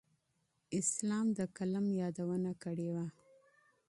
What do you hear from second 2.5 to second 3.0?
کړې